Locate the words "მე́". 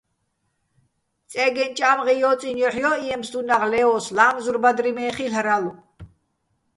4.95-5.11